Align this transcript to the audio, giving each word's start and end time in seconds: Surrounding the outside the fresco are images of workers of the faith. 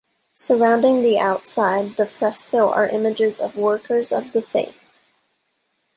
Surrounding 0.33 1.03
the 1.03 1.19
outside 1.19 1.95
the 1.95 2.07
fresco 2.07 2.67
are 2.71 2.87
images 2.87 3.39
of 3.39 3.55
workers 3.55 4.11
of 4.11 4.31
the 4.33 4.41
faith. 4.41 4.79